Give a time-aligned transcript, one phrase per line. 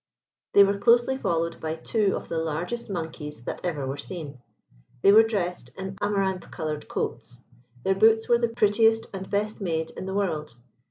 [0.53, 4.39] They were closely followed by two of the largest monkeys that ever were seen.
[5.03, 7.39] They were dressed in amaranth coloured coats.
[7.83, 10.55] Their boots were the prettiest and best made in the world.